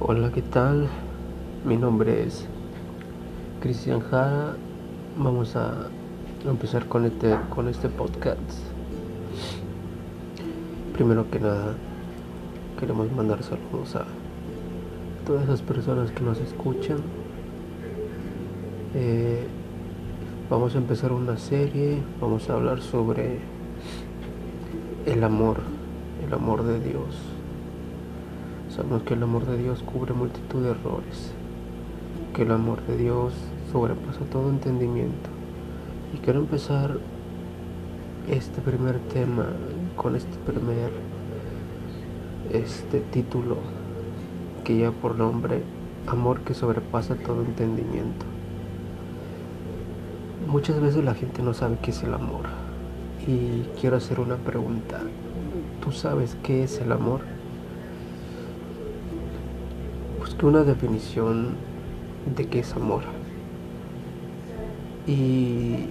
[0.00, 0.88] Hola, ¿qué tal?
[1.64, 2.46] Mi nombre es
[3.60, 4.56] Cristian Jara.
[5.16, 5.88] Vamos a
[6.44, 8.40] empezar con este, con este podcast.
[10.94, 11.74] Primero que nada,
[12.80, 14.04] queremos mandar saludos a
[15.24, 16.98] todas esas personas que nos escuchan.
[18.94, 19.46] Eh,
[20.50, 23.38] vamos a empezar una serie, vamos a hablar sobre
[25.06, 25.58] el amor,
[26.26, 27.31] el amor de Dios.
[28.74, 31.34] Sabemos que el amor de Dios cubre multitud de errores,
[32.34, 33.34] que el amor de Dios
[33.70, 35.28] sobrepasa todo entendimiento.
[36.14, 36.98] Y quiero empezar
[38.30, 39.44] este primer tema
[39.94, 40.90] con este primer
[42.50, 43.56] este título
[44.64, 45.62] que lleva por nombre
[46.06, 48.24] Amor que sobrepasa todo entendimiento.
[50.48, 52.46] Muchas veces la gente no sabe qué es el amor.
[53.26, 54.98] Y quiero hacer una pregunta.
[55.84, 57.20] ¿Tú sabes qué es el amor?
[60.22, 61.56] Busqué una definición
[62.36, 63.02] de qué es amor.
[65.04, 65.88] Y,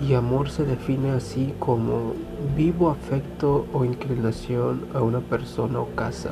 [0.00, 2.14] y amor se define así como
[2.56, 6.30] vivo afecto o inclinación a una persona o casa.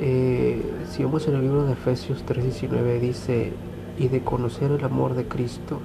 [0.00, 3.52] Eh, si vamos en el libro de Efesios 3:19 dice,
[3.96, 5.78] y de conocer el amor de Cristo,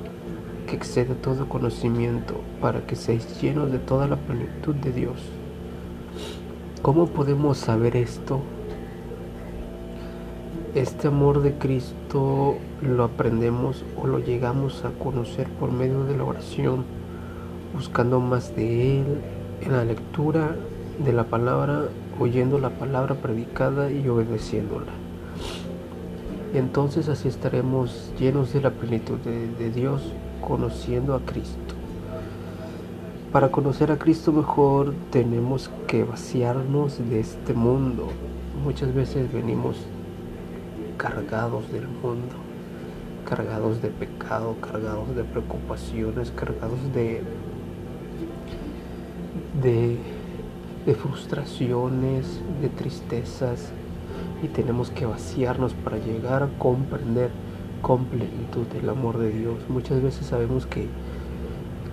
[0.66, 5.22] que excede todo conocimiento, para que seáis llenos de toda la plenitud de Dios.
[6.82, 8.42] ¿Cómo podemos saber esto?
[10.76, 16.24] Este amor de Cristo lo aprendemos o lo llegamos a conocer por medio de la
[16.24, 16.86] oración,
[17.76, 19.06] buscando más de Él,
[19.60, 20.56] en la lectura
[21.04, 21.90] de la palabra,
[22.22, 24.94] oyendo la palabra predicada y obedeciéndola.
[26.54, 31.76] Entonces así estaremos llenos de la plenitud de, de Dios, conociendo a Cristo.
[33.34, 38.08] Para conocer a Cristo mejor tenemos que vaciarnos de este mundo.
[38.64, 39.76] Muchas veces venimos
[41.02, 42.36] cargados del mundo,
[43.28, 47.24] cargados de pecado, cargados de preocupaciones, cargados de,
[49.64, 53.72] de, frustraciones, de tristezas,
[54.44, 57.32] y tenemos que vaciarnos para llegar a comprender
[57.82, 59.56] con plenitud el amor de Dios.
[59.70, 60.88] Muchas veces sabemos que,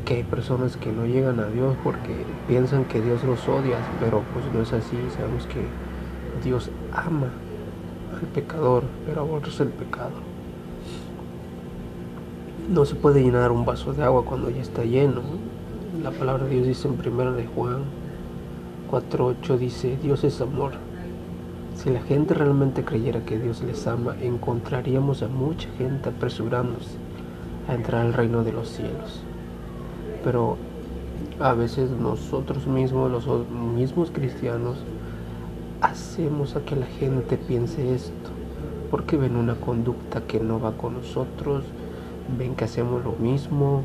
[0.05, 2.15] que hay personas que no llegan a Dios porque
[2.47, 4.99] piensan que Dios los odia, pero pues no es así.
[5.17, 5.65] Sabemos que
[6.47, 7.31] Dios ama
[8.15, 10.13] al pecador, pero aborrece el pecado.
[12.69, 15.23] No se puede llenar un vaso de agua cuando ya está lleno.
[16.03, 17.83] La palabra de Dios dice en 1 de Juan
[18.91, 20.73] 4.8 dice, Dios es amor.
[21.75, 26.97] Si la gente realmente creyera que Dios les ama, encontraríamos a mucha gente apresurándose
[27.69, 29.23] a entrar al reino de los cielos.
[30.25, 30.57] Pero
[31.39, 34.79] a veces nosotros mismos, los mismos cristianos,
[35.81, 38.31] hacemos a que la gente piense esto,
[38.91, 41.65] porque ven una conducta que no va con nosotros,
[42.37, 43.83] ven que hacemos lo mismo,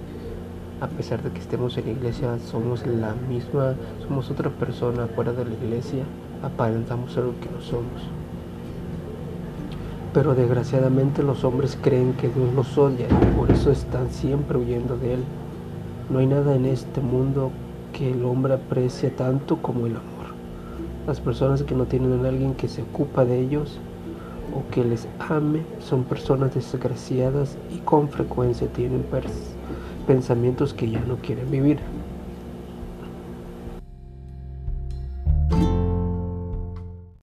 [0.81, 3.75] a pesar de que estemos en la iglesia, somos la misma,
[4.07, 6.03] somos otra persona fuera de la iglesia
[6.43, 8.03] aparentamos algo que no somos.
[10.13, 14.97] Pero desgraciadamente los hombres creen que Dios los odia y por eso están siempre huyendo
[14.97, 15.23] de Él.
[16.09, 17.51] No hay nada en este mundo
[17.93, 20.12] que el hombre aprecie tanto como el amor.
[21.05, 23.77] Las personas que no tienen a alguien que se ocupa de ellos
[24.55, 29.03] o que les ame son personas desgraciadas y con frecuencia tienen
[30.07, 31.79] pensamientos que ya no quieren vivir.